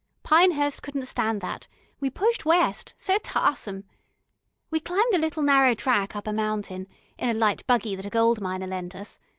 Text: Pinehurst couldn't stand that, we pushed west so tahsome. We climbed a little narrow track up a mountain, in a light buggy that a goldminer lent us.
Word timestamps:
Pinehurst 0.23 0.81
couldn't 0.81 1.05
stand 1.05 1.41
that, 1.41 1.67
we 1.99 2.09
pushed 2.09 2.43
west 2.43 2.95
so 2.97 3.19
tahsome. 3.19 3.83
We 4.71 4.79
climbed 4.79 5.13
a 5.13 5.19
little 5.19 5.43
narrow 5.43 5.75
track 5.75 6.15
up 6.15 6.25
a 6.25 6.33
mountain, 6.33 6.87
in 7.19 7.29
a 7.29 7.35
light 7.35 7.67
buggy 7.67 7.95
that 7.95 8.07
a 8.07 8.09
goldminer 8.09 8.65
lent 8.65 8.95
us. 8.95 9.19